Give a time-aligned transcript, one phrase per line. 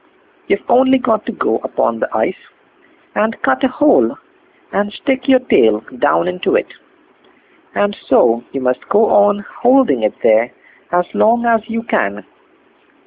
[0.47, 2.49] You've only got to go upon the ice,
[3.13, 4.17] and cut a hole
[4.71, 6.73] and stick your tail down into it;
[7.75, 10.53] and so you must go on holding it there
[10.91, 12.25] as long as you can.